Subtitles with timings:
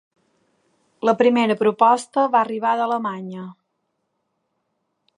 [1.07, 3.47] La primera proposta va arribar d’Alemanya.